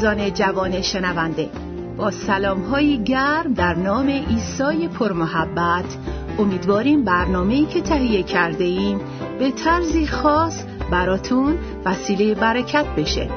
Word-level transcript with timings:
عزیزان 0.00 0.32
جوان 0.32 0.82
شنونده 0.82 1.48
با 1.96 2.10
سلام 2.10 2.62
های 2.62 3.04
گرم 3.04 3.52
در 3.54 3.74
نام 3.74 4.08
عیسی 4.08 4.88
پرمحبت 4.88 5.96
امیدواریم 6.38 7.04
برنامه‌ای 7.04 7.66
که 7.66 7.80
تهیه 7.80 8.22
کرده 8.22 8.64
ایم 8.64 9.00
به 9.38 9.50
طرزی 9.50 10.06
خاص 10.06 10.62
براتون 10.90 11.58
وسیله 11.84 12.34
برکت 12.34 12.86
بشه. 12.96 13.30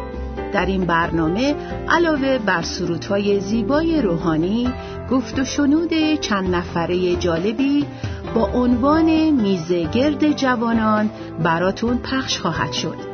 در 0.54 0.66
این 0.66 0.86
برنامه 0.86 1.56
علاوه 1.90 2.38
بر 2.38 2.62
سرودهای 2.62 3.40
زیبای 3.40 4.02
روحانی 4.02 4.74
گفت 5.12 5.40
و 5.40 5.46
شنود 5.46 5.94
چند 6.22 6.56
نفره 6.56 7.16
جالبی 7.16 7.86
با 8.36 8.50
عنوان 8.54 9.30
میزه 9.30 9.84
گرد 9.84 10.32
جوانان 10.32 11.10
براتون 11.44 11.98
پخش 11.98 12.40
خواهد 12.40 12.72
شد. 12.72 13.13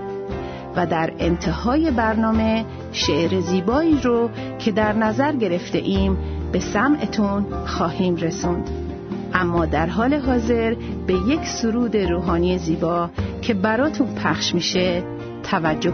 و 0.79 0.85
در 0.85 1.13
انتهای 1.19 1.91
برنامه 1.91 2.65
شعر 2.91 3.39
زیبایی 3.39 4.01
رو 4.03 4.29
که 4.59 4.71
در 4.71 4.93
نظر 4.93 5.35
گرفته 5.35 5.77
ایم 5.77 6.17
به 6.51 6.59
سمعتون 6.59 7.45
خواهیم 7.65 8.15
رسوند. 8.15 8.69
اما 9.33 9.65
در 9.65 9.85
حال 9.85 10.13
حاضر 10.13 10.75
به 11.07 11.13
یک 11.13 11.45
سرود 11.45 11.97
روحانی 11.97 12.57
زیبا 12.57 13.09
که 13.41 13.53
براتون 13.53 14.07
پخش 14.15 14.53
میشه 14.55 15.03
توجه 15.43 15.91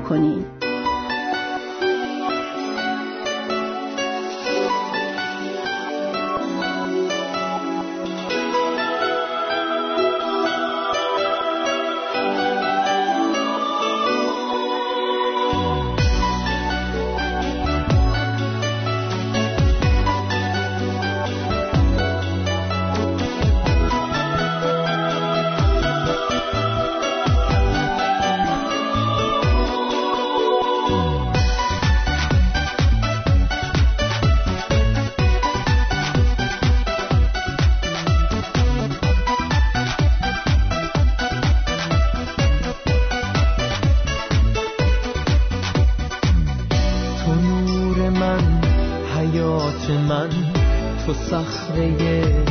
صخره 51.36 52.46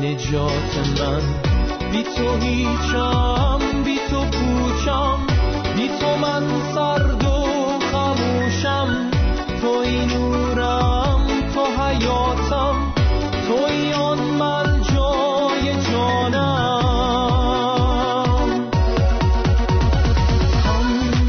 نجات 0.00 0.74
من. 1.00 1.22
بی 1.92 2.02
تو 2.02 2.36
هیچم 2.36 3.58
بی 3.84 3.98
تو 4.10 4.20
پوچم 4.24 5.18
بی 5.76 5.88
تو 5.88 6.16
من 6.16 6.44
سرد 6.74 7.24
و 7.24 7.28
خموشم 7.92 9.10
تو 9.62 9.68
این 9.68 10.08
نورم 10.10 11.26
تو 11.54 11.82
حیاتم 11.82 12.74
تو 13.48 13.64
ای 13.68 13.92
آن 13.92 14.18
من 14.18 14.82
جای 14.82 15.74
جانم. 15.92 16.80
هم 20.64 20.86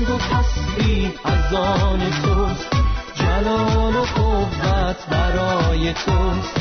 دو 0.08 0.18
تسبیح 0.18 1.12
از 1.24 1.54
آن 1.54 2.00
توست 2.00 2.70
جلال 3.14 3.96
و 3.96 4.06
قوت 4.16 5.08
برای 5.10 5.94
توست. 5.94 6.61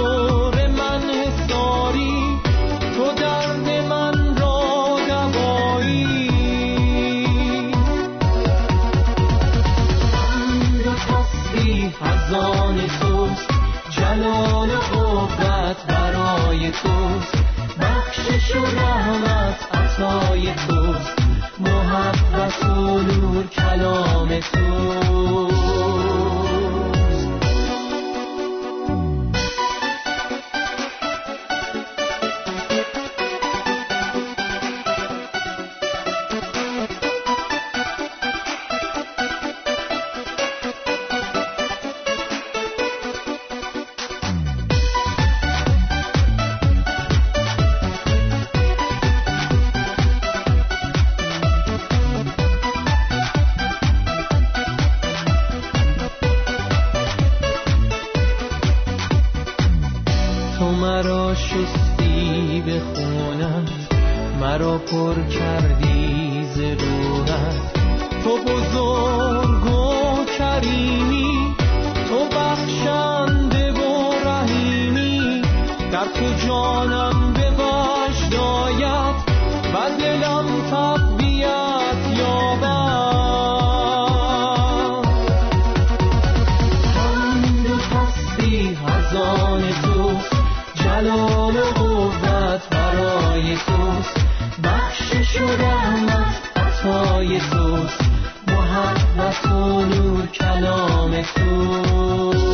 عطای 97.21 97.39
توست 97.39 98.01
محبت 98.47 99.45
و 99.45 99.85
نور 99.85 100.25
کلام 100.25 101.21
توست. 101.21 102.45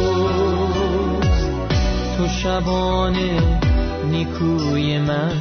تو 2.18 2.28
شبانه 2.28 3.60
نیکوی 4.12 5.00
من 5.00 5.32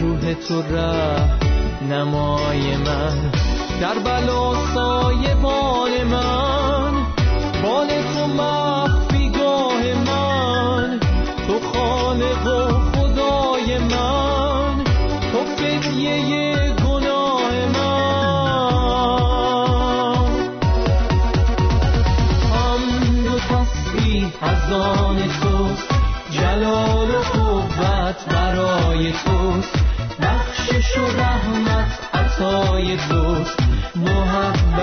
روح 0.00 0.34
تو 0.34 0.62
ره 0.62 1.38
نمای 1.90 2.76
من. 2.76 3.32
در 3.80 3.98
بلا 3.98 4.54
سایه 4.74 5.34
بال 5.34 6.04
من 6.04 6.92
بال 7.62 7.88
تو 7.88 8.26
مخفی 8.26 8.61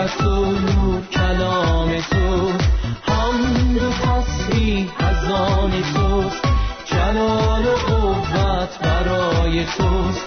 محبت 0.10 0.28
و 0.28 0.46
نور 0.46 1.02
کلام 1.12 2.02
تو. 2.02 2.52
هم 3.12 3.78
و 3.78 3.92
تصویح 3.92 4.90
از 5.00 5.32
آن 5.32 5.72
توست. 5.72 6.46
جلال 6.86 7.66
و 7.66 8.16
برای 8.82 9.66
توست. 9.66 10.26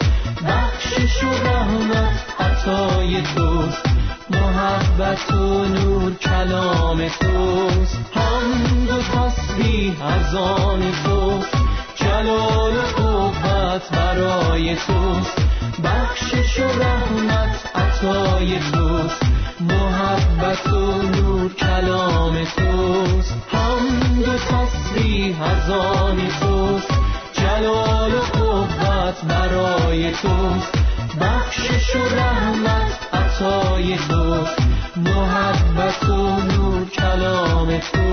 بخشش 0.49 1.25
و 1.25 1.46
رحمت 1.46 2.25
عطای 2.40 3.23
توست. 3.23 3.87
محبت 4.31 5.32
و 5.32 5.64
نور 5.64 6.14
کلام 6.14 7.08
توست. 7.08 8.00
هم 8.14 8.88
و 8.88 9.02
تصویح 9.02 10.06
از 10.06 10.34
آن 10.34 10.93
توست. 11.05 11.56
جلال 11.94 12.76
و 12.76 13.31
برای 13.93 14.76
توست. 14.76 15.43
بخشش 15.84 16.58
و 16.58 16.82
رحمت 16.82 17.70
عطای 17.75 18.58
توست. 18.58 19.31
محبت 19.62 20.66
و 20.66 21.02
نور 21.02 21.54
کلام 21.54 22.44
توست. 22.44 23.36
هم 23.52 24.18
و 24.18 24.38
تصویح 24.38 25.42
از 25.42 25.70
آن 25.70 26.16
توست. 26.40 26.90
جلال 27.32 28.14
و 28.14 28.20
قوت 28.20 29.24
برای 29.24 30.12
توست. 30.12 30.72
بخشش 31.20 31.96
و 31.96 32.16
رحمت 32.16 33.08
عطای 33.12 33.96
توست. 33.96 34.58
محبت 34.96 36.08
و 36.08 36.36
نور 36.40 36.88
کلام 36.88 37.78
توست. 37.78 38.12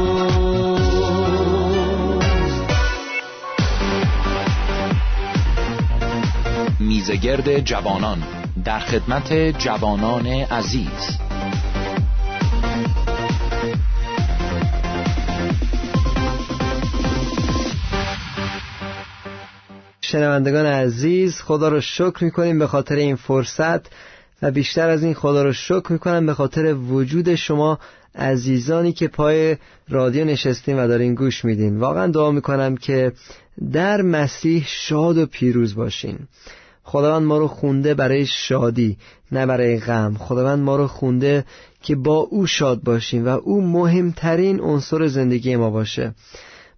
میزگرد 6.80 7.60
جوانان. 7.60 8.24
در 8.66 8.80
خدمت 8.80 9.34
جوانان 9.34 10.28
عزیز. 10.28 11.29
شنوندگان 20.12 20.66
عزیز 20.66 21.42
خدا 21.42 21.70
رو 21.70 21.82
شکر 21.82 22.24
می‌کنیم 22.24 22.60
به 22.60 22.68
خاطر 22.68 22.96
این 22.96 23.16
فرصت 23.16 23.82
و 24.42 24.52
بیشتر 24.52 24.90
از 24.90 25.04
این 25.04 25.14
خدا 25.14 25.44
رو 25.44 25.54
شکر 25.54 25.92
می‌کنم 25.92 26.26
به 26.26 26.34
خاطر 26.34 26.74
وجود 26.74 27.36
شما 27.36 27.80
عزیزانی 28.16 28.94
که 28.94 29.08
پای 29.08 29.58
رادیو 29.90 30.26
نشستین 30.26 30.80
و 30.80 30.88
دارین 30.88 31.16
گوش 31.16 31.46
میدین. 31.46 31.80
واقعا 31.80 32.08
دعا 32.08 32.32
می‌کنم 32.32 32.78
که 32.78 33.12
در 33.72 34.02
مسیح 34.02 34.64
شاد 34.68 35.18
و 35.18 35.26
پیروز 35.26 35.76
باشین. 35.76 36.20
خداوند 36.84 37.28
ما 37.28 37.38
رو 37.38 37.48
خونده 37.48 37.94
برای 37.94 38.26
شادی 38.26 38.98
نه 39.32 39.46
برای 39.46 39.80
غم. 39.80 40.16
خداوند 40.20 40.60
ما 40.60 40.76
رو 40.76 40.88
خونده 40.88 41.46
که 41.82 41.96
با 41.96 42.16
او 42.16 42.48
شاد 42.48 42.84
باشیم 42.84 43.26
و 43.26 43.30
او 43.30 43.62
مهمترین 43.62 44.62
عنصر 44.62 45.08
زندگی 45.08 45.56
ما 45.56 45.70
باشه. 45.70 46.14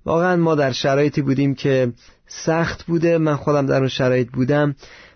واقعا 0.05 0.35
ما 0.35 0.55
در 0.55 0.71
شرایطی 0.71 1.21
بودیم 1.21 1.55
که 1.55 1.91
سخت 2.31 2.85
بوده. 2.85 3.17
من 3.17 3.35
خودم 3.35 3.65
در 3.65 3.77
اون 3.77 3.87
شرایط 3.87 4.29
بودم. 4.29 4.75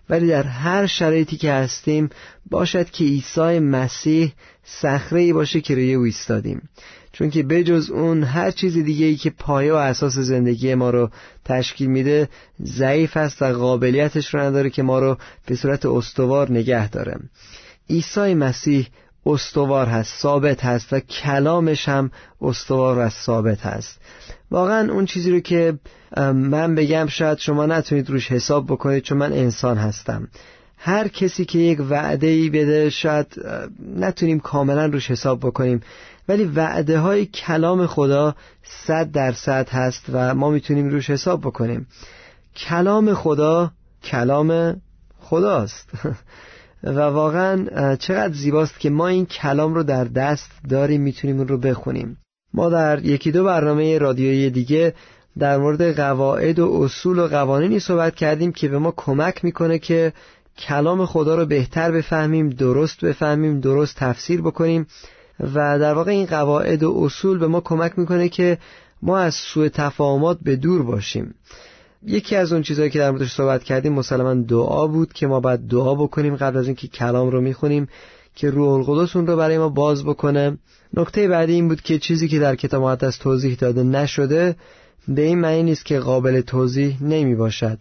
ولی 0.10 0.28
در 0.28 0.44
هر 0.44 0.86
شرایطی 0.86 1.38
که 1.38 1.52
هستیم 1.52 2.10
باشد 2.50 2.90
که 2.90 3.04
عیسی 3.04 3.60
مسیح 3.60 4.34
صخره 4.64 5.22
ای 5.22 5.34
باشه 5.34 5.62
که 5.62 5.76
روی 5.76 5.94
او 5.94 6.04
ایستادیم. 6.04 6.70
چون 7.12 7.30
که 7.30 7.44
بجز 7.44 7.90
اون 7.90 8.24
هر 8.24 8.52
چیز 8.52 8.74
دیگه 8.78 9.06
ای 9.06 9.16
که 9.16 9.30
پایه 9.30 9.74
و 9.74 9.76
اساس 9.76 10.18
زندگی 10.18 10.76
ما 10.76 10.90
رو 10.90 11.10
تشکیل 11.46 11.88
میده 11.88 12.30
ضعیف 12.64 13.18
است 13.18 13.42
و 13.42 13.46
قابلیتش 13.46 14.34
رو 14.34 14.40
نداره 14.40 14.70
که 14.70 14.84
ما 14.84 15.00
رو 15.00 15.18
به 15.46 15.56
صورت 15.56 15.86
استوار 15.86 16.52
نگه 16.52 16.90
داره. 16.90 17.20
عیسی 17.90 18.34
مسیح 18.34 18.88
استوار 19.26 19.88
هست 19.88 20.22
ثابت 20.22 20.66
هست 20.66 20.94
و 20.94 21.00
کلامش 21.00 21.90
هم 21.90 22.12
استوار 22.42 23.00
و 23.00 23.10
ثابت 23.10 23.62
هست. 23.62 24.00
واقعا 24.52 24.94
اون 24.94 25.06
چیزی 25.06 25.32
رو 25.32 25.40
که 25.40 25.80
من 26.34 26.76
بگم 26.76 27.08
شاید 27.08 27.38
شما 27.38 27.66
نتونید 27.66 28.10
روش 28.10 28.32
حساب 28.32 28.66
بکنید 28.66 29.04
چون 29.04 29.18
من 29.18 29.34
انسان 29.34 29.78
هستم. 29.78 30.28
هر 30.78 31.08
کسی 31.08 31.46
که 31.46 31.60
یک 31.60 31.80
وعده 31.90 32.28
ای 32.28 32.50
بده 32.50 32.90
شاید 32.90 33.28
نتونیم 33.96 34.40
کاملا 34.40 34.86
روش 34.86 35.12
حساب 35.12 35.40
بکنیم. 35.40 35.82
ولی 36.28 36.44
وعده 36.44 37.00
های 37.00 37.26
کلام 37.26 37.86
خدا 37.86 38.36
صد 38.64 39.12
درصد 39.12 39.70
هست 39.70 40.06
و 40.14 40.36
ما 40.36 40.50
می‌تونیم 40.50 40.90
روش 40.90 41.10
حساب 41.10 41.42
بکنیم. 41.42 41.88
کلام 42.56 43.14
خدا 43.14 43.72
کلام 44.04 44.82
خداست. 45.20 45.90
و 46.86 47.00
واقعا 47.00 47.96
چقدر 47.96 48.34
زیباست 48.34 48.80
که 48.80 48.90
ما 48.90 49.08
این 49.08 49.26
کلام 49.26 49.74
رو 49.74 49.84
در 49.84 50.04
دست 50.04 50.52
داریم 50.70 51.02
می‌تونیم 51.02 51.38
اون 51.38 51.48
رو 51.48 51.58
بخونیم. 51.58 52.18
ما 52.54 52.70
در 52.70 53.06
یکی 53.06 53.32
دو 53.32 53.44
برنامه 53.44 53.98
رادیویی 53.98 54.50
دیگه 54.50 54.94
در 55.40 55.58
مورد 55.58 55.96
قواعد 55.96 56.60
و 56.60 56.82
اصول 56.82 57.20
و 57.20 57.28
قوانینی 57.28 57.80
صحبت 57.80 58.16
کردیم 58.16 58.52
که 58.52 58.68
به 58.68 58.78
ما 58.78 58.94
کمک 58.98 59.46
می‌کنه 59.46 59.80
که 59.80 60.14
کلام 60.58 61.06
خدا 61.06 61.36
رو 61.36 61.46
بهتر 61.46 61.92
بفهمیم 61.92 62.50
درست 62.50 63.06
بفهمیم 63.06 63.60
درست 63.60 63.96
تفسیر 63.96 64.42
بکنیم. 64.42 64.88
و 65.40 65.80
در 65.80 65.94
واقع 65.94 66.12
این 66.12 66.26
قواعد 66.26 66.84
و 66.84 67.00
اصول 67.04 67.38
به 67.38 67.48
ما 67.48 67.62
کمک 67.62 68.00
می‌کنه 68.00 68.30
که 68.30 68.58
ما 69.02 69.18
از 69.18 69.36
سوء 69.36 69.70
تفاهمات 69.70 70.38
به 70.44 70.56
دور 70.56 70.84
باشیم. 70.84 71.36
یکی 72.08 72.36
از 72.36 72.54
اون 72.54 72.62
چیزهایی 72.62 72.92
که 72.92 73.00
در 73.00 73.12
موردش 73.12 73.34
صحبت 73.34 73.64
کردیم 73.64 73.94
مسلما 73.94 74.34
دعا 74.34 74.88
بود 74.88 75.14
که 75.14 75.28
ما 75.28 75.40
باید 75.40 75.60
دعا 75.60 75.96
بکنیم 75.96 76.36
قبل 76.36 76.58
از 76.58 76.66
اینکه 76.66 76.88
کلام 76.88 77.30
رو 77.30 77.42
می‌خونیم 77.42 77.88
که 78.36 78.50
روح 78.50 78.70
القدس 78.70 79.16
اون 79.16 79.28
رو 79.28 79.38
برای 79.38 79.58
ما 79.58 79.70
باز 79.70 80.04
بکنه. 80.04 80.58
نکته 80.94 81.28
بعدی 81.28 81.54
این 81.54 81.68
بود 81.68 81.82
که 81.82 82.00
چیزی 82.00 82.28
که 82.28 82.40
در 82.40 82.56
کتاب 82.56 82.84
مقدس 82.84 83.18
توضیح 83.18 83.56
داده 83.56 83.84
نشده 83.84 84.56
به 85.08 85.22
این 85.22 85.40
معنی 85.40 85.64
نیست 85.64 85.86
که 85.86 86.00
قابل 86.00 86.42
توضیح 86.42 87.04
نمی 87.04 87.36
باشد 87.36 87.78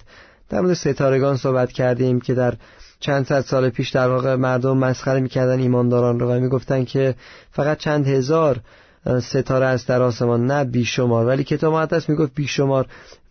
در 0.49 0.61
مورد 0.61 0.75
ستارگان 0.75 1.37
صحبت 1.37 1.73
کردیم 1.73 2.21
که 2.21 2.35
در 2.35 2.55
چند 3.01 3.27
صد 3.27 3.41
سال 3.41 3.71
پیش 3.71 3.91
در 3.91 4.09
واقع 4.09 4.35
مردم 4.35 4.79
مسخره 4.79 5.21
می‌کردن 5.21 5.59
ایمانداران 5.59 6.21
رو 6.21 6.31
و 6.31 6.41
می‌گفتن 6.41 6.85
که 6.85 7.15
فقط 7.51 7.79
چند 7.79 8.09
هزار 8.09 8.61
ستاره 9.21 9.67
است 9.67 9.89
در 9.89 10.03
آسمان 10.03 10.47
نه 10.47 10.65
بیشمار. 10.65 11.27
ولی 11.27 11.45
کتاب 11.45 11.75
مقدس 11.75 12.09
می‌گفت 12.09 12.35
بیشمار 12.35 12.87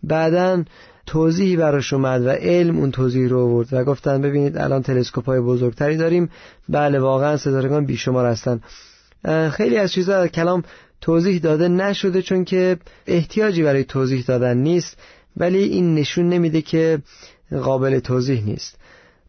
بعدا 0.08 0.64
توضیحی 1.06 1.56
براش 1.56 1.92
اومد 1.92 2.26
و 2.26 2.28
علم 2.28 2.78
اون 2.78 2.90
توضیح 2.90 3.28
رو 3.28 3.40
آورد 3.40 3.68
و 3.72 3.84
گفتن 3.84 4.22
ببینید 4.22 4.58
الان 4.58 4.82
تلسکوپ 4.82 5.26
های 5.26 5.40
بزرگتری 5.40 5.96
داریم. 5.96 6.30
بله 6.68 6.98
واقعا 6.98 7.36
ستارگان 7.36 7.86
بیشمار 7.86 8.26
هستن. 8.26 8.60
خیلی 9.50 9.76
از 9.76 9.92
چیزها 9.92 10.14
در 10.14 10.28
کلام 10.28 10.62
توضیح 11.00 11.38
داده 11.40 11.68
نشده 11.68 12.22
چون 12.22 12.44
که 12.44 12.76
احتیاجی 13.06 13.62
برای 13.62 13.84
توضیح 13.84 14.24
دادن 14.26 14.56
نیست 14.56 14.96
ولی 15.36 15.58
این 15.58 15.94
نشون 15.94 16.28
نمیده 16.28 16.62
که 16.62 16.98
قابل 17.62 17.98
توضیح 17.98 18.44
نیست. 18.44 18.78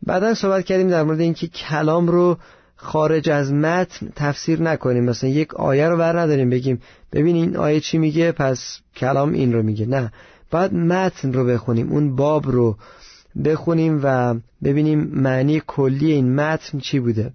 بعدا 0.04 0.34
صحبت 0.34 0.66
کردیم 0.66 0.90
در 0.90 1.04
مورد 1.04 1.20
اینکه 1.20 1.48
کلام 1.48 2.08
رو 2.08 2.38
خارج 2.76 3.30
از 3.30 3.54
متن 3.54 4.10
تفسیر 4.16 4.62
نکنیم. 4.62 5.04
مثلا 5.04 5.30
یک 5.30 5.56
آیه 5.56 5.90
رو 5.90 5.98
بر 5.98 6.20
نداریم 6.20 6.50
بگیم 6.50 6.82
ببین 7.14 7.36
این 7.36 7.58
آیه 7.58 7.80
چی 7.80 7.98
میگه 7.98 8.32
پس 8.32 8.80
کلام 8.96 9.34
این 9.34 9.54
رو 9.54 9.64
میگه. 9.64 9.86
نه. 9.86 10.12
باید 10.56 10.74
متن 10.74 11.34
رو 11.34 11.46
بخونیم 11.46 11.92
اون 11.92 12.16
باب 12.16 12.52
رو 12.52 12.78
بخونیم 13.46 14.00
و 14.04 14.36
ببینیم 14.64 15.00
معنی 15.14 15.62
کلی 15.68 16.12
این 16.12 16.36
متن 16.36 16.80
چی 16.80 17.00
بوده. 17.00 17.34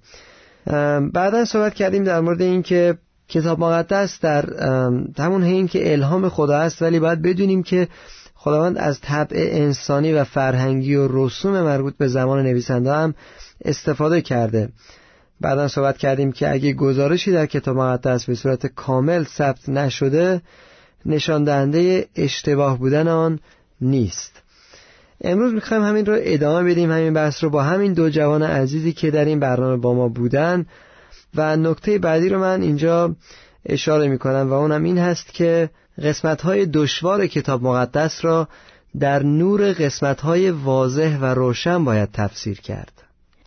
بعدا 1.13 1.45
صحبت 1.45 1.75
کردیم 1.75 2.05
در 2.05 2.21
مورد 2.21 2.43
اینکه 2.43 2.99
کتاب 3.29 3.61
مقدس 3.61 4.21
در 4.21 4.45
همون 5.19 5.43
این 5.43 5.69
که 5.69 5.93
الهام 5.93 6.29
خدا 6.29 6.59
است 6.59 6.83
ولی 6.83 7.01
باید 7.01 7.23
بدونیم 7.23 7.63
که 7.63 7.89
خداوند 8.35 8.79
از 8.79 9.01
طبع 9.01 9.49
انسانی 9.51 10.13
و 10.13 10.25
فرهنگی 10.25 10.95
و 10.95 11.09
رسوم 11.11 11.53
مربوط 11.53 11.97
به 11.97 12.09
زمان 12.09 12.43
نویسنده 12.43 12.93
هم 12.93 13.15
استفاده 13.65 14.21
کرده. 14.21 14.69
بعدا 15.41 15.69
صحبت 15.69 15.99
کردیم 15.99 16.33
که 16.33 16.53
اگه 16.53 16.73
گزارشی 16.73 17.33
در 17.33 17.47
کتاب 17.47 17.77
مقدس 17.77 18.25
به 18.25 18.35
صورت 18.35 18.67
کامل 18.67 19.25
ثبت 19.25 19.69
نشده 19.69 20.43
نشان 21.07 21.45
دهنده 21.45 22.09
اشتباه 22.17 22.79
بودن 22.79 23.09
آن 23.09 23.39
نیست. 23.81 24.43
امروز 25.25 25.53
می‌خوایم 25.53 25.83
همین 25.83 26.07
رو 26.07 26.17
ادامه 26.19 26.71
بدیم 26.71 26.91
همین 26.93 27.15
بحث 27.15 27.45
رو 27.45 27.51
با 27.51 27.63
همین 27.63 27.93
دو 27.93 28.11
جوان 28.11 28.43
عزیزی 28.43 28.93
که 28.93 29.11
در 29.11 29.25
این 29.25 29.41
برنامه 29.41 29.77
با 29.77 29.95
ما 29.95 30.09
بودن. 30.09 30.67
و 31.35 31.57
نکته 31.57 31.99
بعدی 31.99 32.29
رو 32.29 32.41
من 32.41 32.63
اینجا 32.63 33.15
اشاره 33.67 34.09
می‌کنم 34.09 34.51
و 34.51 34.53
اونم 34.53 34.85
این 34.85 34.99
هست 34.99 35.35
که 35.35 35.71
قسمت 36.03 36.43
های 36.43 36.67
دشوار 36.67 37.27
کتاب 37.27 37.63
مقدس 37.63 38.25
را 38.25 38.49
در 39.01 39.23
نور 39.23 39.73
قسمت 39.73 40.21
های 40.21 40.51
واضح 40.51 41.19
و 41.19 41.25
روشن 41.25 41.85
باید 41.85 42.09
تفسیر 42.13 42.61
کرد. 42.61 43.00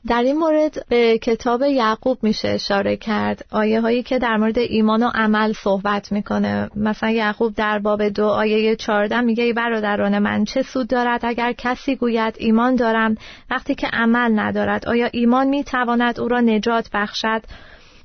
در 0.08 0.24
این 0.24 0.38
مورد 0.38 0.86
به 0.90 1.18
کتاب 1.18 1.62
یعقوب 1.62 2.18
میشه 2.22 2.48
اشاره 2.48 2.98
کرد. 2.98 3.46
آیه 3.52 3.82
هایی 3.82 4.04
که 4.04 4.20
در 4.20 4.38
مورد 4.38 4.58
ایمان 4.58 5.04
و 5.04 5.12
عمل 5.16 5.54
صحبت 5.54 6.12
می‌کنه. 6.12 6.70
مثلا 6.76 7.10
یعقوب 7.10 7.56
در 7.56 7.80
باب 7.80 8.10
دو 8.10 8.26
آیه 8.26 8.76
14 8.76 9.22
میگه 9.22 9.44
ای 9.44 9.54
برادران 9.54 10.20
من 10.20 10.46
چه 10.46 10.62
سود 10.62 10.88
دارد 10.88 11.26
اگر 11.26 11.54
کسی 11.54 11.96
گوید 11.96 12.36
ایمان 12.38 12.76
دارم 12.76 13.16
وقتی 13.52 13.76
که 13.76 13.88
عمل 13.88 14.40
ندارد؟ 14.40 14.86
آیا 14.86 15.10
ایمان 15.12 15.48
می‌تواند 15.48 16.20
او 16.20 16.28
را 16.28 16.40
نجات 16.40 16.90
بخشد؟ 16.94 17.42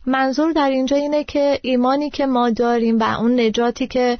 منظور 0.07 0.53
در 0.53 0.71
اینجا 0.71 0.97
اینه 0.97 1.25
که 1.25 1.59
ایمانی 1.63 2.11
که 2.11 2.27
ما 2.27 2.51
داریم 2.51 2.99
و 2.99 3.03
اون 3.03 3.41
نجاتی 3.41 3.87
که 3.87 4.19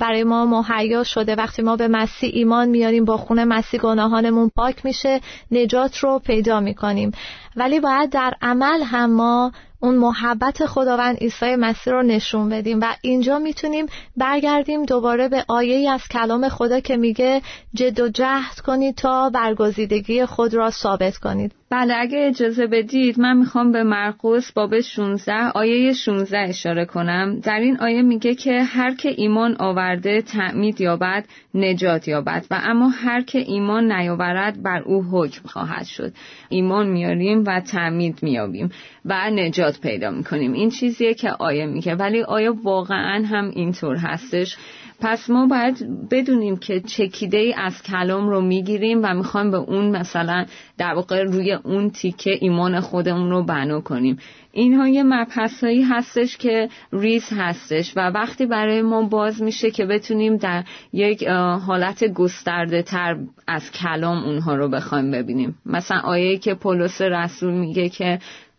برای 0.00 0.24
ما 0.24 0.46
مهیا 0.46 1.04
شده. 1.04 1.34
وقتی 1.34 1.62
ما 1.62 1.76
به 1.76 1.88
مسیح 1.88 2.30
ایمان 2.32 2.68
میاریم 2.68 3.04
با 3.04 3.16
خون 3.16 3.44
مسیح 3.44 3.80
گناهانمون 3.80 4.50
پاک 4.56 4.84
میشه 4.84 5.20
نجات 5.50 5.98
رو 5.98 6.18
پیدا 6.18 6.60
می‌کنیم. 6.60 7.12
ولی 7.56 7.80
باید 7.80 8.10
در 8.10 8.34
عمل 8.42 8.82
هم 8.82 9.10
ما 9.10 9.52
اون 9.80 9.94
محبت 9.94 10.66
خداوند 10.66 11.16
عیسی 11.16 11.56
مسیح 11.56 11.92
رو 11.92 12.02
نشون 12.02 12.48
بدیم 12.48 12.80
و 12.80 12.84
اینجا 13.02 13.38
می‌تونیم 13.38 13.86
برگردیم 14.16 14.84
دوباره 14.84 15.28
به 15.28 15.44
آیه 15.48 15.90
از 15.90 16.08
کلام 16.10 16.48
خدا 16.48 16.80
که 16.80 16.96
میگه 16.96 17.42
جد 17.74 18.00
و 18.00 18.08
جهد 18.08 18.60
کنید 18.60 18.94
تا 18.94 19.30
برگزیدگی 19.30 20.24
خود 20.24 20.54
را 20.54 20.70
ثابت 20.70 21.16
کنید. 21.16 21.52
بله 21.70 21.94
اگه 21.98 22.18
اجازه 22.26 22.66
بدید 22.66 23.20
من 23.20 23.36
می‌خوام 23.36 23.72
به 23.72 23.82
مرقس 23.82 24.52
باب 24.52 24.80
16 24.80 25.32
آیه 25.32 25.92
16 25.92 26.38
اشاره 26.38 26.84
کنم. 26.84 27.40
در 27.40 27.60
این 27.60 27.76
آیه 27.80 28.02
میگه 28.02 28.34
که 28.34 28.62
هر 28.62 28.94
که 28.94 29.14
ایمان 29.16 29.55
آورده 29.58 30.22
تعمید 30.22 30.80
یابد 30.80 31.24
نجات 31.54 32.08
یابد. 32.08 32.46
و 32.50 32.60
اما 32.62 32.88
هر 32.88 33.22
که 33.22 33.38
ایمان 33.38 33.92
نیاورد 33.92 34.62
بر 34.62 34.82
او 34.82 35.04
حکم 35.12 35.48
خواهد 35.48 35.84
شد. 35.84 36.12
ایمان 36.48 36.88
میاریم 36.88 37.44
و 37.46 37.60
تعمید 37.60 38.18
میابیم 38.22 38.70
و 39.04 39.30
نجات 39.30 39.80
پیدا 39.80 40.10
می‌کنیم. 40.10 40.52
این 40.52 40.70
چیزیه 40.70 41.14
که 41.14 41.30
آیه 41.30 41.66
میگه. 41.66 41.94
ولی 41.94 42.22
آیا 42.22 42.56
واقعا 42.62 43.24
هم 43.24 43.50
اینطور 43.54 43.96
هستش؟ 43.96 44.56
پس 45.00 45.30
ما 45.30 45.46
باید 45.46 46.08
بدونیم 46.10 46.56
که 46.56 46.80
چکیده 46.80 47.38
ای 47.38 47.54
از 47.54 47.82
کلام 47.82 48.28
رو 48.28 48.40
می‌گیریم 48.40 49.00
و 49.02 49.14
می‌خوایم 49.14 49.50
به 49.50 49.56
اون 49.56 49.96
مثلا 49.96 50.46
در 50.78 50.94
واقع 50.94 51.22
روی 51.22 51.52
اون 51.52 51.90
تیکه 51.90 52.38
ایمان 52.40 52.80
خودمون 52.80 53.30
رو 53.30 53.44
بنا 53.44 53.80
کنیم. 53.80 54.18
اینها 54.52 54.88
یه 54.88 55.02
مبحثایی 55.02 55.82
هستش 55.82 56.36
که 56.36 56.68
ریز 56.92 57.28
هستش 57.32 57.92
و 57.96 58.00
وقتی 58.00 58.46
برای 58.46 58.82
ما 58.82 59.02
باز 59.02 59.42
میشه 59.42 59.70
که 59.70 59.86
بتونیم 59.86 60.36
در 60.36 60.64
یک 60.92 61.22
حالت 61.66 62.04
گسترده 62.04 62.82
تر 62.82 63.16
از 63.46 63.72
کلام 63.72 64.24
اونها 64.24 64.54
رو 64.54 64.68
بخوایم 64.68 65.10
ببینیم. 65.10 65.58
مثلا 65.66 66.00
آیه 66.00 66.38
که 66.38 66.54
پولس 66.54 67.00
رسول 67.00 67.52
میگه 67.52 67.88
که 67.88 68.18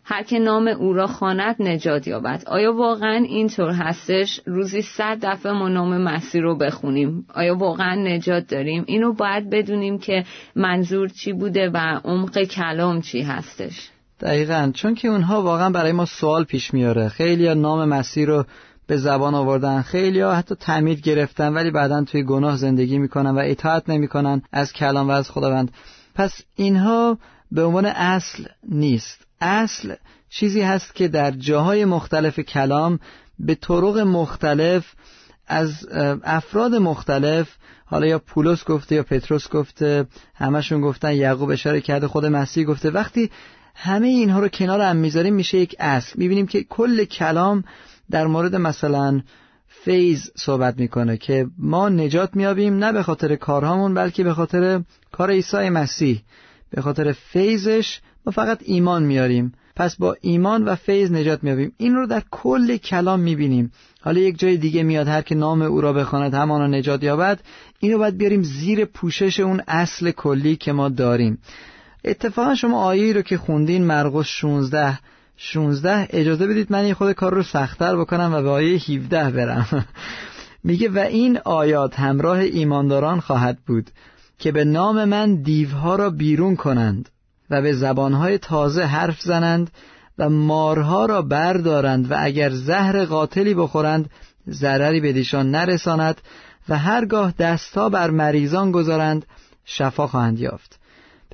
هر 0.09 0.23
که 0.23 0.39
نام 0.39 0.67
او 0.67 0.93
را 0.93 1.07
خواند 1.07 1.55
نجات 1.59 2.07
یابد. 2.07 2.43
آیا 2.47 2.73
واقعا 2.73 3.15
اینطور 3.15 3.71
هستش؟ 3.71 4.41
روزی 4.45 4.81
صد 4.81 5.17
دفعه 5.21 5.51
ما 5.51 5.69
نام 5.69 5.97
مسیح 5.97 6.41
رو 6.41 6.57
بخونیم. 6.57 7.25
آیا 7.33 7.55
واقعا 7.55 7.95
نجات 7.95 8.47
داریم؟ 8.47 8.83
اینو 8.87 9.13
باید 9.13 9.49
بدونیم 9.49 9.97
که 9.97 10.25
منظور 10.55 11.07
چی 11.07 11.33
بوده 11.33 11.69
و 11.69 11.99
عمق 12.03 12.43
کلام 12.43 13.01
چی 13.01 13.21
هستش. 13.21 13.89
دقیقا. 14.19 14.71
چون 14.73 14.95
که 14.95 15.07
اونها 15.07 15.41
واقعا 15.41 15.69
برای 15.69 15.91
ما 15.91 16.05
سوال 16.05 16.43
پیش 16.43 16.73
میاره. 16.73 17.09
خیلی 17.09 17.55
نام 17.55 17.89
مسیح 17.89 18.25
رو 18.25 18.45
به 18.87 18.97
زبان 18.97 19.35
آوردن. 19.35 19.81
خیلی 19.81 20.19
ها 20.19 20.33
حتی 20.33 20.55
تعمید 20.55 21.01
گرفتن 21.01 21.53
ولی 21.53 21.71
بعدا 21.71 22.03
توی 22.03 22.23
گناه 22.23 22.57
زندگی 22.57 22.97
می‌کنن 22.97 23.31
و 23.31 23.41
اطاعت 23.43 23.89
نمی‌کنن 23.89 24.41
از 24.51 24.73
کلام 24.73 25.07
و 25.07 25.11
از 25.11 25.31
خداوند. 25.31 25.71
پس 26.15 26.41
اینها 26.55 27.17
به 27.51 27.63
عنوان 27.63 27.85
اصل 27.85 28.43
نیست. 28.69 29.26
اصل 29.41 29.93
چیزی 30.29 30.61
هست 30.61 30.95
که 30.95 31.07
در 31.07 31.31
جاهای 31.31 31.85
مختلف 31.85 32.39
کلام 32.39 32.99
به 33.39 33.55
طرق 33.55 33.97
مختلف 33.97 34.93
از 35.47 35.87
افراد 36.23 36.75
مختلف 36.75 37.47
حالا 37.85 38.05
یا 38.05 38.19
پولس 38.19 38.65
گفته 38.65 38.95
یا 38.95 39.03
پتروس 39.03 39.49
گفته 39.49 40.05
همشون 40.35 40.81
گفتن 40.81 41.13
یعقوب 41.13 41.49
اشاره 41.49 41.81
کرده 41.81 42.07
خود 42.07 42.25
مسیح 42.25 42.65
گفته. 42.65 42.89
وقتی 42.89 43.31
همه 43.75 44.07
اینها 44.07 44.39
رو 44.39 44.47
کنار 44.47 44.81
هم 44.81 44.95
می‌ذاریم 44.95 45.35
میشه 45.35 45.57
یک 45.57 45.75
اصل. 45.79 46.19
می‌بینیم 46.19 46.47
که 46.47 46.63
کل 46.63 47.03
کلام 47.03 47.63
در 48.11 48.27
مورد 48.27 48.55
مثلا 48.55 49.21
فیض 49.67 50.29
صحبت 50.35 50.77
می‌کنه 50.77 51.17
که 51.17 51.47
ما 51.57 51.89
نجات 51.89 52.35
میابیم 52.35 52.77
نه 52.77 52.91
به 52.91 53.03
خاطر 53.03 53.35
کارهامون 53.35 53.93
بلکه 53.93 54.23
به 54.23 54.33
خاطر 54.33 54.81
کار 55.11 55.31
عیسی 55.31 55.69
مسیح. 55.69 56.21
به 56.69 56.81
خاطر 56.81 57.11
فیضش 57.11 57.99
ما 58.25 58.31
فقط 58.31 58.59
ایمان 58.61 59.03
میاریم. 59.03 59.53
پس 59.75 59.95
با 59.95 60.15
ایمان 60.21 60.63
و 60.63 60.75
فیض 60.75 61.11
نجات 61.11 61.43
میابیم. 61.43 61.71
این 61.77 61.95
رو 61.95 62.07
در 62.07 62.23
کل 62.31 62.77
کلام 62.77 63.19
می‌بینیم. 63.19 63.71
حالا 64.01 64.19
یک 64.19 64.39
جای 64.39 64.57
دیگه 64.57 64.83
میاد 64.83 65.07
هر 65.07 65.21
که 65.21 65.35
نام 65.35 65.61
او 65.61 65.81
را 65.81 65.93
بخواند 65.93 66.33
همان 66.33 66.75
نجات 66.75 67.03
یابد. 67.03 67.39
اینو 67.79 67.97
باید 67.97 68.17
بیاریم 68.17 68.43
زیر 68.43 68.85
پوشش 68.85 69.39
اون 69.39 69.61
اصل 69.67 70.11
کلی 70.11 70.55
که 70.55 70.71
ما 70.71 70.89
داریم. 70.89 71.37
اتفاقا 72.05 72.55
شما 72.55 72.83
آیه 72.83 73.13
رو 73.13 73.21
که 73.21 73.37
خوندین 73.37 73.83
مرقس 73.83 74.25
16 74.25 74.99
16 75.37 76.07
اجازه 76.09 76.47
بدید 76.47 76.71
من 76.71 76.87
یه 76.87 76.93
خود 76.93 77.11
کار 77.11 77.33
رو 77.33 77.43
سختتر 77.43 77.95
بکنم 77.95 78.33
و 78.33 78.41
به 78.41 78.49
آیه 78.49 78.77
17 78.77 79.29
برم. 79.29 79.85
میگه 80.63 80.89
و 80.89 80.97
این 80.97 81.39
آیات 81.45 81.99
همراه 81.99 82.39
ایمانداران 82.39 83.19
خواهد 83.19 83.57
بود. 83.67 83.89
که 84.39 84.51
به 84.51 84.65
نام 84.65 85.05
من 85.05 85.35
دیوها 85.35 85.95
را 85.95 86.09
بیرون 86.09 86.55
کنند 86.55 87.09
و 87.49 87.61
به 87.61 87.73
زبانهای 87.73 88.37
تازه 88.37 88.83
حرف 88.83 89.21
زنند 89.21 89.71
و 90.17 90.29
مارها 90.29 91.05
را 91.05 91.21
بردارند 91.21 92.11
و 92.11 92.15
اگر 92.17 92.49
زهر 92.49 93.05
قاتلی 93.05 93.53
بخورند 93.53 94.09
ضرری 94.49 94.99
به 94.99 95.13
دیشان 95.13 95.51
نرساند 95.51 96.21
و 96.69 96.77
هرگاه 96.77 97.33
دستا 97.39 97.89
بر 97.89 98.09
مریضان 98.09 98.71
گذارند 98.71 99.25
شفا 99.65 100.07
خواهند 100.07 100.39
یافت. 100.39 100.79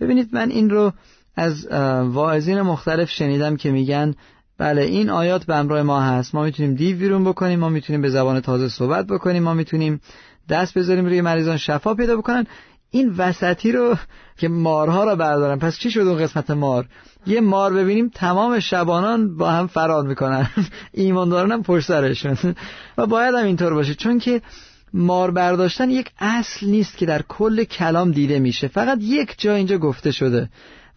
ببینید 0.02 0.30
من 0.32 0.50
این 0.50 0.70
رو 0.70 0.94
از 1.36 1.68
واعظین 2.06 2.62
مختلف 2.62 3.10
شنیدم 3.10 3.56
که 3.56 3.72
میگن 3.72 4.14
بله 4.58 4.82
این 4.82 5.10
آیات 5.10 5.46
به 5.46 5.56
همراه 5.56 5.82
ما 5.82 6.02
هست. 6.02 6.36
ما 6.36 6.44
می‌تونیم 6.44 6.76
دیو 6.76 6.98
بیرون 6.98 7.24
بکنیم 7.24 7.60
ما 7.60 7.70
می‌تونیم 7.70 8.02
به 8.02 8.10
زبان 8.10 8.40
تازه 8.40 8.70
صحبت 8.70 9.08
بکنیم 9.08 9.44
ما 9.44 9.54
می‌تونیم 9.54 10.02
دست 10.50 10.78
بذاریم 10.78 11.06
روی 11.06 11.22
مریضان 11.22 11.58
شفا 11.58 11.94
پیدا 11.94 12.18
بکنن. 12.18 12.48
این 12.94 13.14
وسطی 13.18 13.72
رو 13.72 13.98
که 14.38 14.48
مارها 14.48 15.04
رو 15.04 15.16
بردارن. 15.16 15.60
پس 15.60 15.78
چی 15.78 15.92
شد 15.92 16.00
اون 16.00 16.18
قسمت 16.18 16.52
مار؟ 16.52 16.86
یه 17.28 17.42
مار 17.42 17.74
ببینیم 17.74 18.12
تمام 18.16 18.60
شبانان 18.60 19.38
با 19.38 19.52
هم 19.52 19.68
فرار 19.68 20.08
می‌کنن. 20.08 20.50
ایمانداران 20.92 21.52
هم 21.52 21.64
پشت 21.64 21.88
سرشون. 21.88 22.56
و 22.98 23.06
باید 23.06 23.36
هم 23.36 23.46
اینطور 23.46 23.74
باشه. 23.74 23.96
چون 23.96 24.20
که 24.20 24.42
مار 24.94 25.32
برداشتن 25.32 25.90
یک 25.90 26.10
اصل 26.20 26.68
نیست 26.68 26.98
که 26.98 27.06
در 27.06 27.22
کل 27.22 27.64
کلام 27.64 28.12
دیده 28.12 28.40
میشه. 28.40 28.68
فقط 28.68 28.98
یک 29.02 29.36
جا 29.38 29.56
اینجا 29.56 29.78
گفته 29.78 30.12
شده. 30.12 30.50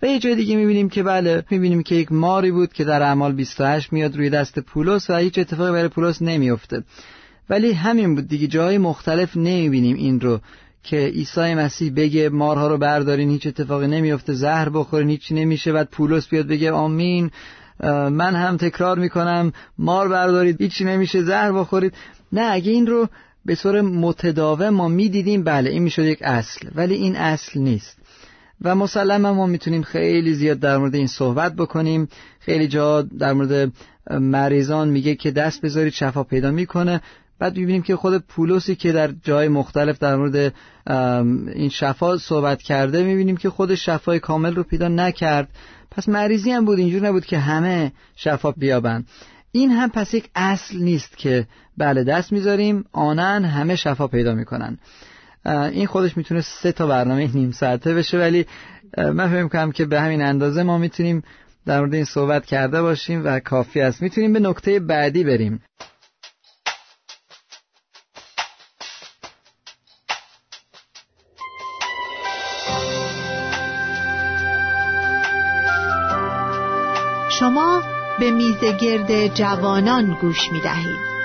و 0.02 0.06
یه 0.06 0.18
جای 0.18 0.34
دیگه 0.34 0.56
می‌بینیم 0.56 0.88
که 0.88 1.02
بله 1.02 1.44
می‌بینیم 1.50 1.82
که 1.82 1.94
یک 1.94 2.12
ماری 2.12 2.50
بود 2.50 2.72
که 2.72 2.84
در 2.84 3.02
اعمال 3.02 3.32
28 3.32 3.92
میاد 3.92 4.16
روی 4.16 4.30
دست 4.30 4.58
پولس 4.58 5.10
و 5.10 5.16
هیچ 5.16 5.38
اتفاقی 5.38 5.72
برای 5.72 5.88
پولس 5.88 6.22
نمیفته 6.22 6.84
ولی 7.50 7.72
همین 7.72 8.14
بود 8.14 8.28
دیگه. 8.28 8.46
جای 8.46 8.78
مختلف 8.78 9.36
نمی‌بینیم 9.36 9.96
این 9.96 10.20
رو. 10.20 10.40
که 10.82 10.96
عیسی 10.96 11.54
مسیح 11.54 11.92
بگه 11.96 12.28
مارها 12.28 12.68
رو 12.68 12.78
بردارین 12.78 13.30
هیچ 13.30 13.46
اتفاقی 13.46 13.86
نمیفته 13.86 14.32
زهر 14.32 14.68
بخورین 14.68 15.10
هیچی 15.10 15.34
نمیشه 15.34 15.72
بعد 15.72 15.88
پولس 15.90 16.28
بیاد 16.28 16.46
بگه 16.46 16.72
آمین 16.72 17.30
من 18.10 18.34
هم 18.34 18.56
تکرار 18.56 18.98
می‌کنم 18.98 19.52
مار 19.78 20.08
بردارید 20.08 20.60
هیچی 20.60 20.84
نمیشه 20.84 21.22
زهر 21.22 21.52
بخورید. 21.52 21.94
نه 22.32 22.48
اگه 22.52 22.72
این 22.72 22.86
رو 22.86 23.08
به 23.44 23.54
طور 23.54 23.80
متداوم 23.80 24.68
ما 24.68 24.88
می‌دیدیم 24.88 25.44
بله 25.44 25.70
این 25.70 25.82
می‌شد 25.82 26.04
یک 26.04 26.18
اصل 26.22 26.68
ولی 26.74 26.94
این 26.94 27.16
اصل 27.16 27.60
نیست. 27.60 27.98
و 28.62 28.74
مسلما 28.74 29.32
ما 29.32 29.46
می‌تونیم 29.46 29.82
خیلی 29.82 30.34
زیاد 30.34 30.58
در 30.58 30.78
مورد 30.78 30.94
این 30.94 31.06
صحبت 31.06 31.54
بکنیم. 31.54 32.08
خیلی 32.40 32.68
جا 32.68 33.02
در 33.02 33.32
مورد 33.32 33.72
مریضان 34.10 34.88
میگه 34.88 35.14
که 35.14 35.30
دست 35.30 35.60
بذارید 35.60 35.92
شفا 35.92 36.24
پیدا 36.24 36.50
می‌کنه. 36.50 37.00
بعد 37.38 37.56
می‌بینیم 37.56 37.82
که 37.82 37.96
خود 37.96 38.18
پولوسی 38.18 38.74
که 38.74 38.92
در 38.92 39.10
جای 39.24 39.48
مختلف 39.48 39.98
در 39.98 40.16
مورد 40.16 40.54
این 41.54 41.68
شفا 41.68 42.16
صحبت 42.16 42.62
کرده 42.62 43.02
می‌بینیم 43.02 43.36
که 43.36 43.50
خود 43.50 43.74
شفای 43.74 44.18
کامل 44.18 44.54
رو 44.54 44.62
پیدا 44.62 44.88
نکرد. 44.88 45.48
پس 45.90 46.08
مریضی 46.08 46.50
هم 46.50 46.64
بود 46.64 46.78
اینجور 46.78 47.02
نبود 47.02 47.26
که 47.26 47.38
همه 47.38 47.92
شفا 48.16 48.50
بیابن 48.50 49.04
این 49.52 49.70
هم 49.70 49.90
پس 49.90 50.14
یک 50.14 50.30
اصل 50.34 50.78
نیست 50.78 51.18
که 51.18 51.46
بله 51.76 52.04
دست 52.04 52.32
می‌ذاریم 52.32 52.84
آنن 52.92 53.44
همه 53.44 53.76
شفا 53.76 54.06
پیدا 54.08 54.34
می‌کنن. 54.34 54.78
این 55.46 55.86
خودش 55.86 56.16
می‌تونه 56.16 56.40
سه 56.40 56.72
تا 56.72 56.86
برنامه 56.86 57.30
نیم 57.34 57.50
ساعته 57.50 57.94
بشه 57.94 58.18
ولی 58.18 58.46
من 58.98 59.28
فکر 59.28 59.42
می‌کنم 59.42 59.72
که 59.72 59.84
به 59.84 60.00
همین 60.00 60.22
اندازه 60.22 60.62
ما 60.62 60.78
می‌تونیم 60.78 61.22
در 61.66 61.80
مورد 61.80 61.94
این 61.94 62.04
صحبت 62.04 62.46
کرده 62.46 62.82
باشیم 62.82 63.24
و 63.24 63.40
کافی 63.40 63.80
است. 63.80 64.02
می‌تونیم 64.02 64.32
به 64.32 64.40
نکته 64.40 64.80
بعدی 64.80 65.24
بریم. 65.24 65.60
به 78.26 78.32
میز 78.32 78.64
گرد 78.80 79.34
جوانان 79.34 80.16
گوش 80.20 80.52
می 80.52 80.60
دهید. 80.60 81.15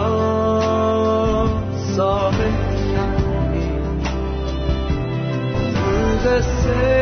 را 0.00 1.48
ثابت 1.96 2.70
روز 5.74 6.44
سه 6.44 6.99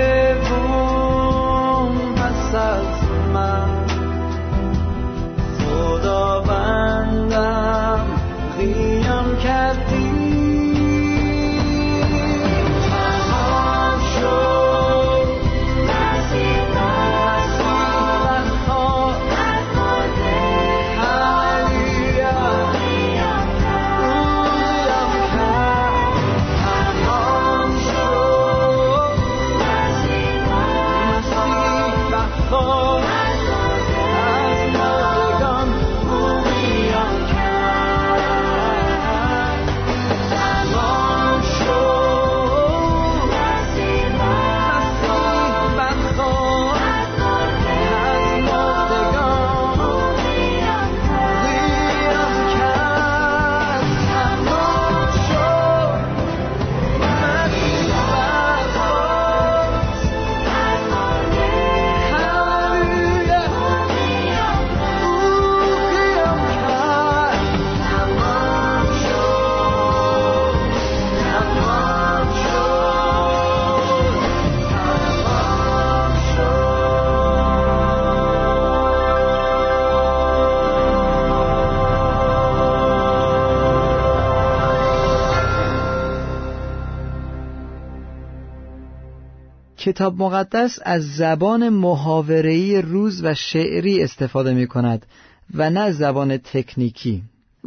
کتاب 89.88 90.18
مقدس 90.18 90.78
از 90.82 91.16
زبان 91.16 91.68
محاورهی 91.68 92.82
روز 92.82 93.24
و 93.24 93.34
شعری 93.34 94.02
استفاده 94.02 94.54
می 94.54 94.66
کند 94.66 95.06
و 95.54 95.70
نه 95.70 95.92
زبان 95.92 96.36
تکنیکی. 96.36 97.22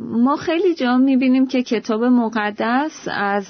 ما 0.10 0.36
خیلی 0.36 0.76
جا 0.76 0.98
می‌بینیم 0.98 1.48
که 1.48 1.64
کتاب 1.64 2.04
مقدس 2.04 3.08
از 3.12 3.46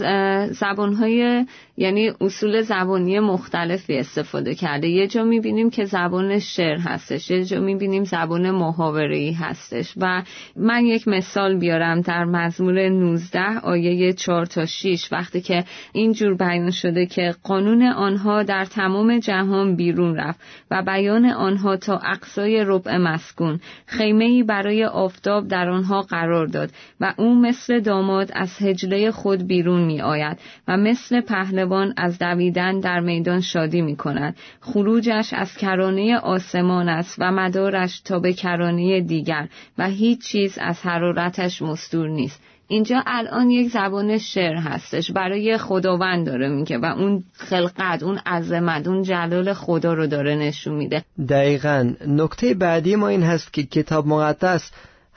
زبانهای 0.55 1.45
یعنی 1.77 2.11
اصول 2.21 2.61
زبانی 2.61 3.19
مختلفی 3.19 3.97
استفاده 3.97 4.55
کرده. 4.55 4.87
یه 4.87 5.07
جا 5.07 5.23
می‌بینیم 5.23 5.69
که 5.69 5.85
زبان 5.85 6.39
شعر 6.39 6.77
هستش 6.77 7.31
یه 7.31 7.45
جا 7.45 7.59
می‌بینیم 7.59 8.03
زبان 8.03 8.51
محاوره‌ای 8.51 9.31
هستش. 9.31 9.93
و 9.97 10.23
من 10.55 10.85
یک 10.85 11.07
مثال 11.07 11.57
بیارم 11.57 12.01
در 12.01 12.25
مزمور 12.25 12.89
19 12.89 13.59
آیه 13.63 14.13
4 14.13 14.45
تا 14.45 14.65
6 14.65 15.07
وقتی 15.11 15.41
که 15.41 15.63
اینجور 15.93 16.33
بیان 16.33 16.71
شده 16.71 17.05
که 17.05 17.35
قانون 17.43 17.83
آنها 17.83 18.43
در 18.43 18.65
تمام 18.65 19.19
جهان 19.19 19.75
بیرون 19.75 20.15
رفت 20.15 20.39
و 20.71 20.83
بیان 20.83 21.25
آنها 21.25 21.77
تا 21.77 21.97
اقصای 21.97 22.63
ربع 22.67 22.97
مسکون 22.97 23.59
خیمه 23.85 24.43
برای 24.43 24.85
آفتاب 24.85 25.47
در 25.47 25.69
آنها 25.69 26.01
قرار 26.01 26.40
داد 26.45 26.71
و 26.99 27.13
او 27.17 27.41
مثل 27.41 27.79
داماد 27.79 28.31
از 28.33 28.49
هجله 28.59 29.11
خود 29.11 29.47
بیرون 29.47 29.83
می 29.83 30.01
آید 30.01 30.39
و 30.67 30.77
مثل 30.77 31.21
پهلوان 31.21 31.93
از 31.97 32.19
دویدن 32.19 32.79
در 32.79 32.99
میدان 32.99 33.41
شادی 33.41 33.81
می 33.81 33.95
کند 33.95 34.35
خروجش 34.61 35.33
از 35.33 35.57
کرانه 35.57 36.17
آسمان 36.17 36.89
است 36.89 37.15
و 37.19 37.31
مدارش 37.31 37.99
تا 37.99 38.19
به 38.19 38.33
کرانه 38.33 39.01
دیگر 39.01 39.47
و 39.77 39.87
هیچ 39.87 40.21
چیز 40.21 40.57
از 40.57 40.81
حرارتش 40.81 41.61
مستور 41.61 42.09
نیست. 42.09 42.41
اینجا 42.71 43.03
الان 43.05 43.49
یک 43.49 43.71
زبان 43.71 44.17
شعر 44.17 44.55
هستش. 44.55 45.11
برای 45.11 45.57
خداوند 45.57 46.25
داره 46.25 46.49
میگه 46.49 46.77
و 46.77 46.85
اون 46.85 47.23
خلقت 47.33 48.03
اون 48.03 48.17
عظمت 48.17 48.87
اون 48.87 49.03
جلال 49.03 49.53
خدا 49.53 49.93
رو 49.93 50.07
داره 50.07 50.35
نشون 50.35 50.75
میده. 50.75 51.03
دقیقا. 51.29 51.93
نکته 52.07 52.53
بعدی 52.53 52.95
ما 52.95 53.07
این 53.07 53.23
هست 53.23 53.53
که 53.53 53.63
کتاب 53.63 54.07
مقدس 54.07 54.71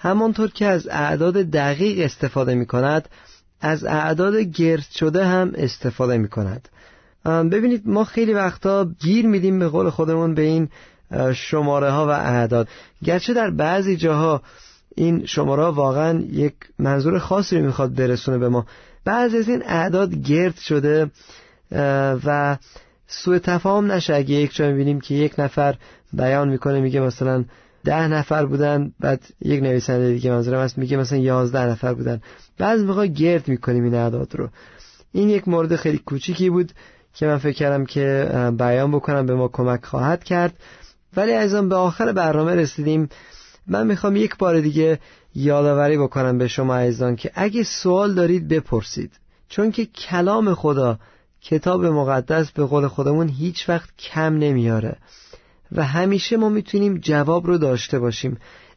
همانطور 0.04 0.50
که 0.50 0.66
از 0.66 0.88
اعداد 0.88 1.34
دقیق 1.34 2.04
استفاده 2.04 2.54
می 2.54 2.66
کند 2.66 3.08
از 3.60 3.84
اعداد 3.84 4.36
گرد 4.36 4.86
شده 4.94 5.24
هم 5.24 5.52
استفاده 5.54 6.18
می 6.18 6.28
کند 6.28 6.68
ببینید 7.24 7.88
ما 7.88 8.04
خیلی 8.04 8.32
وقتا 8.32 8.84
گیر 9.00 9.26
میدیم 9.26 9.58
به 9.58 9.68
قول 9.68 9.90
خودمون 9.90 10.34
به 10.34 10.42
این 10.42 10.68
شماره 11.34 11.90
ها 11.90 12.06
و 12.06 12.10
اعداد. 12.10 12.68
گرچه 13.04 13.34
در 13.34 13.50
بعضی 13.50 13.96
جاها 13.96 14.42
این 14.96 15.26
شماره 15.26 15.62
ها 15.62 15.72
واقعا 15.72 16.20
یک 16.20 16.54
منظور 16.78 17.18
خاصی 17.18 17.58
رو 17.58 17.64
می‌خواد 17.64 17.94
برسونه 17.94 18.38
به 18.38 18.48
ما. 18.48 18.66
بعضی 19.04 19.38
از 19.38 19.48
این 19.48 19.62
اعداد 19.66 20.14
گرد 20.14 20.56
شده 20.56 21.10
و 22.24 22.56
سوء 23.06 23.38
تفاهم 23.38 23.92
نشه. 23.92 24.14
اگه 24.14 24.34
یک 24.34 24.54
جا 24.54 24.66
می‌بینیم 24.66 25.00
که 25.00 25.14
یک 25.14 25.34
نفر 25.38 25.76
بیان 26.12 26.48
می‌کنه 26.48 26.80
میگه 26.80 27.00
مثلا 27.00 27.44
ده 27.84 28.08
نفر 28.08 28.46
بودن 28.46 28.92
بعد 29.00 29.22
یک 29.40 29.62
نویسنده 29.62 30.12
دیگه 30.12 30.30
منظورم 30.30 30.60
هست 30.60 30.78
میگه 30.78 30.96
مثلا 30.96 31.18
یازده 31.18 31.66
نفر 31.66 31.94
بودن. 31.94 32.20
بعض 32.58 32.80
موقع 32.80 33.06
گرد 33.06 33.48
می‌کنیم 33.48 33.84
این 33.84 33.94
اعداد 33.94 34.34
رو. 34.36 34.48
این 35.12 35.28
یک 35.28 35.48
مورد 35.48 35.76
خیلی 35.76 35.98
کوچیکی 35.98 36.50
بود 36.50 36.72
که 37.14 37.26
من 37.26 37.38
فکر 37.38 37.56
کردم 37.56 37.84
که 37.84 38.28
بیان 38.58 38.90
بکنم 38.92 39.26
به 39.26 39.34
ما 39.34 39.48
کمک 39.48 39.84
خواهد 39.84 40.24
کرد. 40.24 40.54
ولی 41.16 41.32
از 41.32 41.54
به 41.54 41.74
آخر 41.74 42.12
برنامه 42.12 42.54
رسیدیم. 42.54 43.08
من 43.66 43.86
می‌خوام 43.86 44.16
یک 44.16 44.36
بار 44.36 44.60
دیگه 44.60 44.98
یادآوری 45.34 45.98
بکنم 45.98 46.38
به 46.38 46.48
شما 46.48 46.76
عزیزان 46.76 47.16
که 47.16 47.30
اگه 47.34 47.62
سوال 47.62 48.14
دارید 48.14 48.48
بپرسید. 48.48 49.12
چون 49.48 49.70
که 49.70 49.86
کلام 49.86 50.54
خدا 50.54 50.98
کتاب 51.42 51.86
مقدس 51.86 52.50
به 52.50 52.64
قول 52.64 52.86
خودمون 52.86 53.28
هیچ 53.28 53.68
وقت 53.68 53.88
کم 53.98 54.38
نمیاره. 54.38 54.96
و 55.74 55.84
همیشه 55.84 56.36
ما 56.36 56.48
می‌تونیم 56.48 56.98
جواب 56.98 57.46
رو 57.46 57.58
داشته 57.58 57.98
باشیم. 57.98 58.36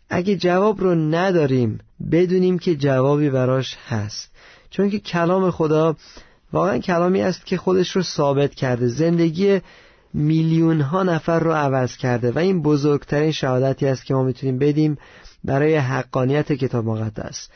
اگه 0.09 0.35
جواب 0.35 0.81
رو 0.81 0.95
نداریم 0.95 1.79
بدونیم 2.11 2.59
که 2.59 2.75
جوابی 2.75 3.29
براش 3.29 3.77
هست. 3.87 4.31
چون 4.69 4.89
که 4.89 4.99
کلام 4.99 5.51
خدا 5.51 5.95
واقعا 6.53 6.77
کلامی 6.77 7.21
است 7.21 7.45
که 7.45 7.57
خودش 7.57 7.91
رو 7.91 8.01
ثابت 8.01 8.55
کرده. 8.55 8.87
زندگی 8.87 9.61
میلیون 10.13 10.81
ها 10.81 11.03
نفر 11.03 11.39
رو 11.39 11.51
عوض 11.51 11.97
کرده 11.97 12.31
و 12.31 12.39
این 12.39 12.61
بزرگترین 12.61 13.31
شهادتی 13.31 13.87
است 13.87 14.05
که 14.05 14.13
ما 14.13 14.23
می‌تونیم 14.23 14.57
بدیم 14.57 14.97
برای 15.43 15.75
حقانیت 15.75 16.51
کتاب 16.51 16.85
مقدس. 16.85 17.49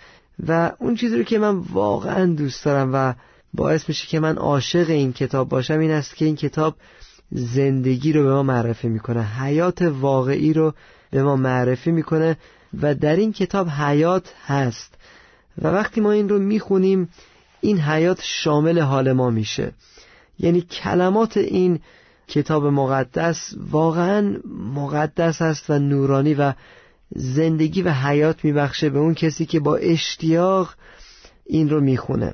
و 0.48 0.72
اون 0.80 0.96
چیزی 0.96 1.18
رو 1.18 1.24
که 1.24 1.40
من 1.40 1.58
واقعا 1.58 2.26
دوست 2.26 2.66
دارم 2.66 2.90
و 2.94 3.14
باعث 3.54 3.90
میشه 3.90 4.08
که 4.08 4.20
من 4.20 4.38
عاشق 4.38 4.90
این 4.90 5.14
کتاب 5.14 5.50
باشم 5.50 5.80
این 5.80 5.92
است 5.92 6.16
که 6.16 6.26
این 6.26 6.36
کتاب 6.36 6.76
زندگی 7.32 8.14
رو 8.14 8.24
به 8.24 8.30
ما 8.30 8.44
معرفی 8.44 8.90
می‌کنه. 8.90 9.24
حیات 9.24 9.82
واقعی 9.82 10.54
رو 10.54 10.74
به 11.12 11.24
ما 11.24 11.36
معرفی 11.36 11.92
می‌کنه 11.92 12.38
و 12.82 12.96
در 12.96 13.16
این 13.16 13.34
کتاب 13.34 13.68
حیات 13.68 14.34
هست. 14.46 14.96
و 15.62 15.68
وقتی 15.68 16.02
ما 16.02 16.12
این 16.12 16.30
رو 16.30 16.40
می‌خونیم 16.40 17.10
این 17.62 17.80
حیات 17.80 18.20
شامل 18.24 18.80
حال 18.80 19.12
ما 19.12 19.30
میشه. 19.30 19.72
یعنی 20.40 20.62
کلمات 20.62 21.38
این 21.38 21.80
کتاب 22.28 22.66
مقدس 22.66 23.54
واقعا 23.72 24.38
مقدس 24.76 25.42
است 25.42 25.70
و 25.70 25.80
نورانی 25.80 26.34
و 26.34 26.54
زندگی 27.16 27.82
و 27.82 27.92
حیات 27.92 28.46
میبخشه 28.46 28.90
به 28.90 29.00
اون 29.00 29.14
کسی 29.14 29.46
که 29.46 29.60
با 29.60 29.76
اشتیاق 29.76 30.74
این 31.46 31.70
رو 31.70 31.82
می‌خونه. 31.82 32.34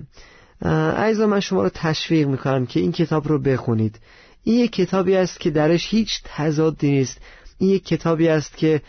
عیزا 0.98 1.28
من 1.28 1.40
شما 1.40 1.64
رو 1.64 1.70
تشویق 1.74 2.28
می‌کنم 2.28 2.66
که 2.66 2.80
این 2.80 2.92
کتاب 2.92 3.28
رو 3.28 3.40
بخونید. 3.40 4.00
این 4.48 4.60
یک 4.60 4.72
کتابی 4.72 5.16
است 5.16 5.40
که 5.40 5.50
درش 5.50 5.88
هیچ 5.90 6.22
تضادی 6.24 6.92
نیست. 6.92 7.18
این 7.58 7.70
یک 7.70 7.86
کتابی 7.86 8.28
است 8.28 8.58
که 8.58 8.82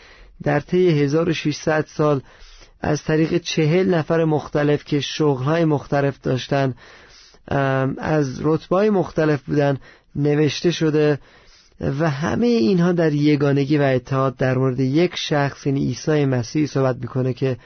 در 0.43 0.59
طی 0.59 0.89
1600 0.89 1.85
سال 1.85 2.21
از 2.81 3.03
طریق 3.03 3.37
چهل 3.37 3.93
نفر 3.93 4.23
مختلف 4.23 4.85
که 4.85 4.99
شغلهای 4.99 5.65
مختلف 5.65 6.21
داشتن 6.21 6.73
از 7.97 8.39
رتبای 8.41 8.89
مختلف 8.89 9.43
بودن 9.43 9.77
نوشته 10.15 10.71
شده 10.71 11.19
و 11.81 12.09
همه 12.09 12.47
اینها 12.47 12.91
در 12.91 13.13
یگانگی 13.13 13.77
و 13.77 13.81
اتحاد 13.81 14.35
در 14.35 14.57
مورد 14.57 14.79
یک 14.79 15.15
شخص 15.15 15.65
یعنی 15.65 15.85
عیسی 15.85 16.25
مسیح 16.25 16.65
صحبت 16.65 16.97
می‌کنه 17.01 17.33
که 17.33 17.57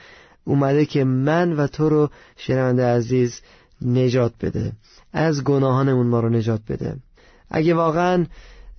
اومده 0.44 0.86
که 0.86 1.04
من 1.04 1.52
و 1.52 1.66
تو 1.66 1.88
رو 1.88 2.10
شنونده 2.36 2.86
عزیز 2.86 3.40
نجات 3.82 4.32
بده 4.40 4.72
از 5.12 5.44
گناهانمون 5.44 6.06
ما 6.06 6.20
رو 6.20 6.28
نجات 6.28 6.60
بده. 6.68 6.96
اگه 7.50 7.74
واقعا 7.74 8.26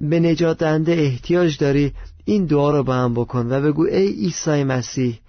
به 0.01 0.19
نجات 0.19 0.57
دهنده 0.57 0.91
احتیاج 0.91 1.57
داری 1.57 1.93
این 2.25 2.45
دعا 2.45 2.71
رو 2.71 2.83
با 2.83 2.93
هم 2.93 3.13
بکن 3.13 3.51
و 3.51 3.61
بگو 3.61 3.83
ای 3.83 4.07
عیسی 4.07 4.63
مسیح 4.63 5.19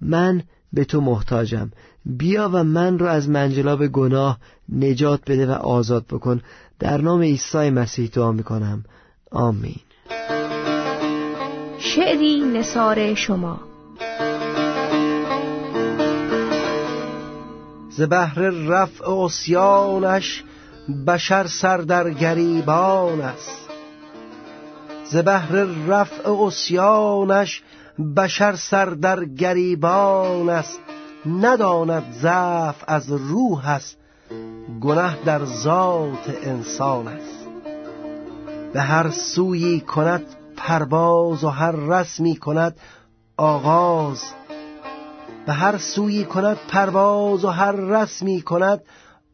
من 0.00 0.42
به 0.72 0.84
تو 0.84 1.00
محتاجم. 1.00 1.70
بیا 2.04 2.50
و 2.52 2.64
من 2.64 2.98
رو 2.98 3.06
از 3.06 3.28
منجلاب 3.28 3.86
گناه 3.86 4.38
نجات 4.72 5.20
بده 5.26 5.46
و 5.46 5.50
آزاد 5.50 6.06
بکن. 6.06 6.40
در 6.78 7.00
نام 7.00 7.20
عیسی 7.20 7.70
مسیح 7.70 8.08
دعا 8.12 8.32
می‌کنم. 8.32 8.84
آمین. 9.30 9.80
شعری 11.78 12.40
نصار 12.40 13.14
شما. 13.14 13.60
ز 17.90 18.02
بهر 18.02 18.40
رفع 18.50 19.10
اسیانش 19.10 20.44
بشر 21.06 21.46
سر 21.46 21.76
در 21.76 22.10
گریبان 22.10 23.20
است. 23.20 23.68
ز 25.04 25.16
بهر 25.16 25.52
رفع 25.88 26.30
اسیانش 26.30 27.62
بشر 28.16 28.56
سر 28.56 28.86
در 28.86 29.24
گریبان 29.24 30.48
است. 30.48 30.80
نداند 31.26 32.12
ضعف 32.12 32.84
از 32.86 33.12
روح 33.12 33.68
است 33.68 33.96
گناه 34.80 35.16
در 35.24 35.44
ذات 35.44 36.38
انسان 36.42 37.08
است. 37.08 37.48
به 38.72 38.80
هر 38.80 39.10
سویی 39.10 39.80
کند 39.80 40.26
پرواز 40.56 41.44
و 41.44 41.48
هر 41.48 41.72
رسمی 41.72 42.36
کند 42.36 42.76
آغاز. 43.36 44.22
به 45.46 45.52
هر 45.52 45.76
سویی 45.76 46.24
کند 46.24 46.56
پرواز 46.68 47.44
و 47.44 47.48
هر 47.48 47.72
رسمی 47.72 48.42
کند 48.42 48.82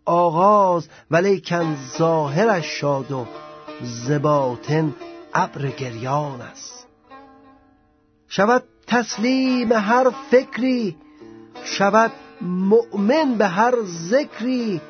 آغاز 0.05 0.89
ولیکن 1.11 1.77
ظاهرش 1.99 2.67
شاد 2.81 3.13
و 3.13 3.27
زباطن 3.83 4.95
ابر 5.35 5.67
گریان 5.67 6.41
است. 6.41 6.87
شود 8.29 8.65
تسلیم 8.87 9.73
هر 9.73 10.11
فکری 10.31 10.97
شود 11.65 12.13
مؤمن 12.41 13.35
به 13.35 13.47
هر 13.47 13.75
ذکری 13.85 14.81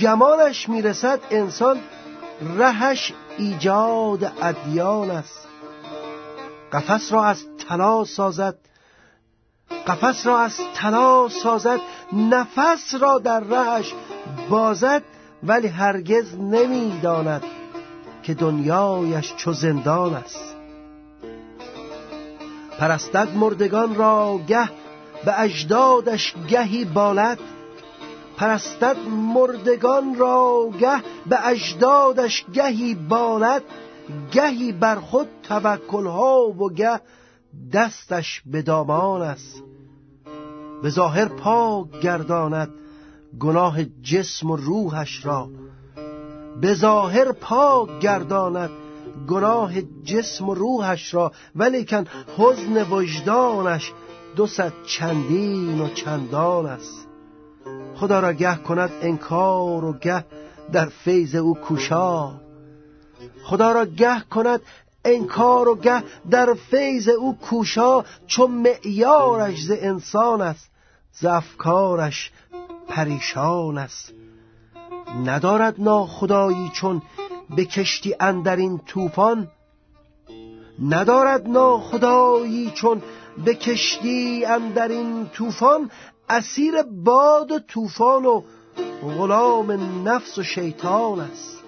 گمانش 0.00 0.68
می‌رسد 0.68 1.20
انسان 1.30 1.80
رهش 2.56 3.12
ایجاد 3.38 4.32
ادیان 4.42 5.10
است. 5.10 5.48
قفس 6.72 7.12
را 7.12 7.24
از 7.24 7.44
طلا 7.68 8.04
سازد 8.04 8.58
قفس 9.86 10.26
را 10.26 10.38
از 10.38 10.60
طلا 10.74 11.28
سازد 11.28 11.80
نفس 12.12 12.94
را 13.00 13.18
در 13.18 13.40
رهش 13.40 13.94
بازد 14.50 15.02
ولی 15.42 15.68
هرگز 15.68 16.34
نمی‌داند 16.34 17.42
که 18.22 18.34
دنیایش 18.34 19.34
چو 19.36 19.52
زندان 19.52 20.14
است. 20.14 20.56
پرستد 22.78 23.28
مردگان 23.36 23.94
را 23.94 24.40
گه 24.46 24.70
به 25.24 25.40
اجدادش 25.40 26.34
گهی 26.48 26.84
بالد 26.84 27.38
پرستد 28.36 28.96
مردگان 29.08 30.14
را 30.14 30.70
گه 30.80 31.02
به 31.26 31.46
اجدادش 31.46 32.44
گهی 32.54 32.94
بالد 32.94 33.62
گهی 34.32 34.72
بر 34.72 34.96
خود 34.96 35.28
توکلها 35.42 36.48
و 36.48 36.72
گه 36.72 37.00
دستش 37.72 38.42
به 38.46 38.62
دامان 38.62 39.22
است. 39.22 39.62
به 40.82 40.90
ظاهر 40.90 41.28
پاک 41.28 42.00
گرداند. 42.00 42.70
گناه 43.40 43.84
جسم 43.84 44.50
و 44.50 44.56
روحش 44.56 45.26
را. 45.26 45.48
به 46.60 46.74
ظاهر 46.74 47.32
پاک 47.32 47.98
گرداند 47.98 48.70
گناه 49.28 49.72
جسم 50.04 50.48
و 50.48 50.54
روحش 50.54 51.14
را 51.14 51.32
ولیکن 51.56 52.04
حزن 52.38 52.90
وجدانش 52.90 53.92
دو 54.36 54.46
صد 54.46 54.72
چندین 54.86 55.80
و 55.80 55.88
چندان 55.88 56.66
است. 56.66 57.06
خدا 57.96 58.20
را 58.20 58.32
گه 58.32 58.56
کند 58.56 58.90
انکار 59.02 59.84
و 59.84 59.92
گه 59.92 60.24
در 60.72 60.86
فیض 60.86 61.34
او 61.34 61.54
کوشا. 61.54 62.32
خدا 63.42 63.72
را 63.72 63.84
گه 63.84 64.20
کند 64.30 64.60
انکار 65.04 65.68
و 65.68 65.76
گه 65.76 66.02
در 66.30 66.54
فیض 66.54 67.08
او 67.08 67.38
کوشا 67.38 68.04
چون 68.26 68.50
معیارش 68.50 69.62
ز 69.62 69.70
انسان 69.74 70.42
است 70.42 70.70
ز 71.12 71.24
افکارش 71.24 72.32
پریشان 72.88 73.78
است. 73.78 74.12
ندارد 75.24 75.74
ناخدایی 75.78 76.70
چون 76.74 77.02
به 77.56 77.64
کشتی 77.64 78.14
اندرین 78.20 78.78
طوفان؟ 78.78 79.48
ندارد 80.82 81.48
ناخدایی 81.48 82.70
چون 82.70 83.02
به 83.44 83.54
کشتی 83.54 84.44
اندرین 84.44 85.26
طوفان؟ 85.26 85.90
اسیر 86.28 86.82
باد 86.82 87.52
و 87.52 87.58
طوفان 87.58 88.24
و 88.24 88.42
غلام 89.02 89.72
نفس 90.08 90.38
و 90.38 90.42
شیطان 90.42 91.20
است. 91.20 91.62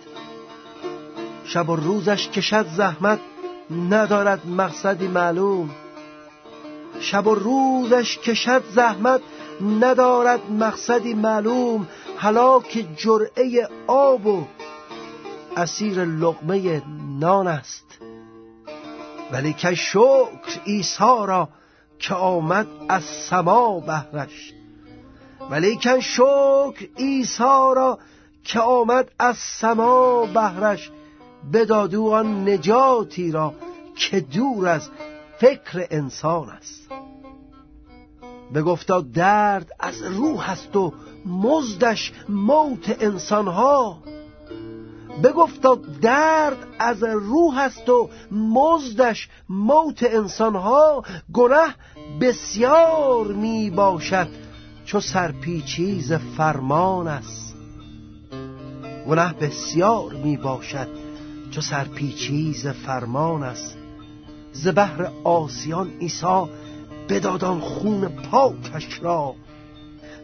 شب 1.44 1.68
و 1.68 1.76
روزش 1.76 2.28
کشد 2.28 2.66
زحمت 2.66 3.18
ندارد 3.90 4.46
مقصدی 4.46 5.08
معلوم. 5.08 5.70
شب 7.00 7.26
و 7.26 7.34
روزش 7.34 8.18
کشد 8.18 8.64
زحمت 8.74 9.20
ندارد 9.62 10.40
مقصدی 10.50 11.14
معلوم 11.14 11.88
هلاک 12.18 12.86
جرعه 12.96 13.68
آب 13.86 14.26
و 14.26 14.44
اسیر 15.56 16.04
لقمه 16.04 16.82
نان 17.20 17.46
است. 17.46 17.98
ولی 19.32 19.52
که 19.52 19.74
شکر 19.74 20.60
ایسا 20.64 21.24
را 21.24 21.48
که 21.98 22.14
آمد 22.14 22.66
از 22.88 23.02
سما 23.04 23.80
بهرش. 23.80 24.52
ولیکن 25.50 26.00
شکر 26.00 26.88
ایسا 26.96 27.72
را 27.72 27.98
که 28.44 28.60
آمد 28.60 29.10
از 29.18 29.36
سما 29.36 30.26
بهرش. 30.26 30.90
بدادو 31.52 32.10
آن 32.10 32.48
نجاتی 32.48 33.32
را 33.32 33.54
که 33.96 34.20
دور 34.20 34.68
از 34.68 34.90
فکر 35.38 35.86
انسان 35.90 36.48
است. 36.48 36.88
بگفتا 38.54 39.00
درد 39.00 39.70
از 39.80 40.02
روح 40.02 40.50
است 40.50 40.76
و 40.76 40.92
مزدش 41.26 42.12
موت 42.28 43.02
انسانها. 43.02 43.98
بگفتا 45.22 45.78
درد 46.02 46.66
از 46.78 47.02
روح 47.02 47.58
است 47.58 47.88
و 47.88 48.10
مزدش 48.30 49.28
موت 49.48 50.02
انسانها. 50.02 51.02
گنه 51.32 51.74
بسیار 52.20 53.26
می 53.26 53.70
باشد 53.70 54.28
چو 54.84 55.00
سرپیچیز 55.00 56.12
فرمان 56.12 57.08
است. 57.08 57.56
گنه 59.08 59.32
بسیار 59.32 60.12
می 60.12 60.36
باشد 60.36 60.88
چو 61.50 61.60
سرپیچیز 61.60 62.66
فرمان 62.66 63.42
است. 63.42 63.78
ز 64.52 64.68
بحر 64.68 65.10
آسیان 65.24 65.90
عیسی 66.00 66.44
بدادان 67.08 67.60
خون 67.60 68.08
پاکش 68.08 69.00
را. 69.02 69.34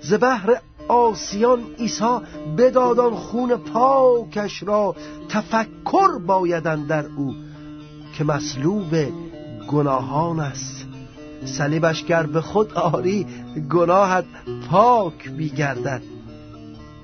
ز 0.00 0.14
بحر 0.14 0.60
آسیان 0.88 1.60
عیسی 1.78 2.18
بدادان 2.58 3.14
خون 3.14 3.56
پاکش 3.56 4.62
را. 4.62 4.96
تفکر 5.28 6.18
بایدن 6.26 6.86
در 6.86 7.06
او 7.16 7.34
که 8.18 8.24
مسلوب 8.24 8.94
گناهان 9.68 10.40
است. 10.40 10.86
صلیبش 11.44 12.04
گر 12.04 12.22
به 12.22 12.40
خود 12.40 12.74
آری 12.74 13.26
گناهت 13.70 14.24
پاک 14.70 15.28
میگردد 15.28 16.02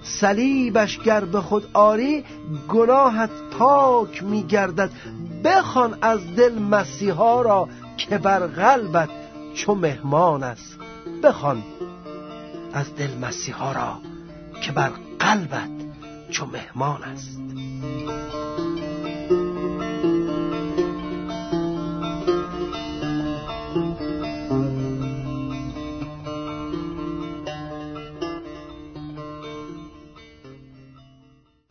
صلیبش 0.02 0.98
گر 0.98 1.24
به 1.24 1.40
خود 1.40 1.68
آری 1.72 2.24
گناهت 2.68 3.30
پاک 3.58 4.22
میگردد. 4.22 4.90
بخوان 5.44 5.98
از 6.02 6.20
دل 6.36 6.58
مسیحا 6.58 7.42
را 7.42 7.68
که 7.96 8.18
بر 8.18 8.46
قلبت 8.46 9.08
چو 9.54 9.74
مهمان 9.74 10.42
است 10.42 10.78
بخوان 11.22 11.62
از 12.72 12.94
دل 12.96 13.18
مسیحا 13.18 13.72
را 13.72 13.98
که 14.62 14.72
بر 14.72 14.92
قلبت 15.18 15.70
چو 16.30 16.46
مهمان 16.46 17.02
است. 17.02 17.40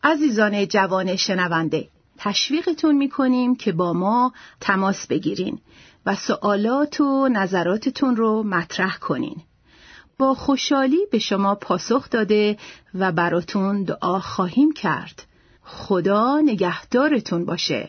عزیزان 0.02 0.66
جوان 0.66 1.16
شنونده 1.16 1.88
تشویقتون 2.18 2.96
می‌کنیم 2.96 3.56
که 3.56 3.72
با 3.72 3.92
ما 3.92 4.32
تماس 4.60 5.06
بگیرین. 5.06 5.58
و 6.06 6.14
سوالات 6.14 7.00
و 7.00 7.28
نظراتتون 7.28 8.16
رو 8.16 8.42
مطرح 8.42 8.98
کنین. 8.98 9.36
با 10.18 10.34
خوشحالی 10.34 11.06
به 11.12 11.18
شما 11.18 11.54
پاسخ 11.54 12.10
داده 12.10 12.58
و 12.94 13.12
براتون 13.12 13.82
دعا 13.82 14.20
خواهیم 14.20 14.72
کرد. 14.72 15.22
خدا 15.62 16.40
نگهدارتون 16.40 17.44
باشه. 17.44 17.88